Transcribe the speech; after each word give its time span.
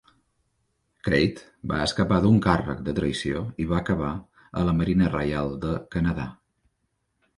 Crate 1.07 1.43
va 1.73 1.81
escapar 1.89 2.17
d'un 2.23 2.39
càrrec 2.47 2.81
de 2.89 2.95
traïció 3.01 3.43
i 3.65 3.69
va 3.75 3.77
acabar 3.83 4.11
a 4.63 4.65
la 4.71 4.75
Marina 4.81 5.11
Reial 5.13 5.55
de 5.67 5.77
Canadà. 5.97 6.27